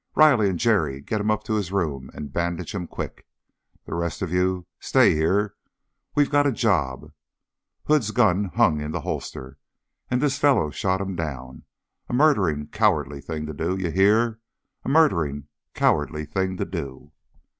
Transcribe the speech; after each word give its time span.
"Riley 0.15 0.49
and 0.49 0.57
Jerry, 0.57 0.99
get 0.99 1.21
him 1.21 1.29
up 1.29 1.43
to 1.43 1.53
his 1.53 1.71
room 1.71 2.09
and 2.15 2.33
bandage 2.33 2.73
him, 2.73 2.87
quick! 2.87 3.27
The 3.85 3.93
rest 3.93 4.23
of 4.23 4.31
you 4.33 4.65
stay 4.79 5.13
here. 5.13 5.53
We 6.15 6.25
got 6.25 6.47
a 6.47 6.51
job. 6.51 7.11
Hood's 7.85 8.09
gun 8.09 8.45
hung 8.45 8.81
in 8.81 8.93
the 8.93 9.01
holster, 9.01 9.59
and 10.09 10.19
this 10.19 10.39
fellow 10.39 10.71
shot 10.71 11.01
him 11.01 11.15
down. 11.15 11.65
A 12.09 12.13
murdering, 12.13 12.65
cowardly 12.69 13.21
thing 13.21 13.45
to 13.45 13.53
do. 13.53 13.77
You 13.77 13.91
hear? 13.91 14.39
A 14.83 14.89
murdering, 14.89 15.47
cowardly 15.75 16.25
thing 16.25 16.57
to 16.57 16.65
do!" 16.65 17.11